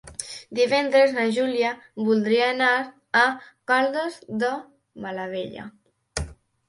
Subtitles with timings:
[0.59, 1.73] Divendres na Júlia
[2.07, 2.71] voldria anar
[3.21, 3.25] a
[3.73, 4.51] Caldes de
[5.05, 5.69] Malavella.